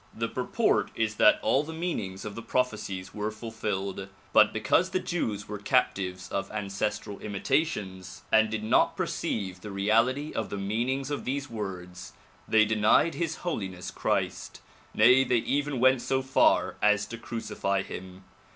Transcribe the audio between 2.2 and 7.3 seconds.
of the prophecies were fulfilled but because the Jews were captives of ancestral